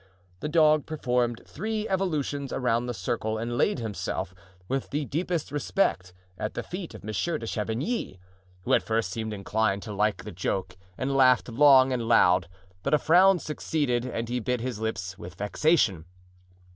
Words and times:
The 0.39 0.49
dog 0.49 0.87
performed 0.87 1.43
three 1.45 1.87
evolutions 1.87 2.51
around 2.51 2.87
the 2.87 2.93
circle 2.95 3.37
and 3.37 3.55
laid 3.55 3.77
himself, 3.77 4.33
with 4.67 4.89
the 4.89 5.05
deepest 5.05 5.51
respect, 5.51 6.11
at 6.39 6.55
the 6.55 6.63
feet 6.63 6.95
of 6.95 7.03
Monsieur 7.03 7.37
de 7.37 7.45
Chavigny, 7.45 8.17
who 8.63 8.73
at 8.73 8.81
first 8.81 9.11
seemed 9.11 9.31
inclined 9.31 9.83
to 9.83 9.93
like 9.93 10.23
the 10.23 10.31
joke 10.31 10.75
and 10.97 11.15
laughed 11.15 11.49
long 11.49 11.93
and 11.93 12.07
loud, 12.07 12.47
but 12.81 12.95
a 12.95 12.97
frown 12.97 13.37
succeeded, 13.37 14.03
and 14.03 14.27
he 14.27 14.39
bit 14.39 14.59
his 14.59 14.79
lips 14.79 15.19
with 15.19 15.35
vexation. 15.35 16.05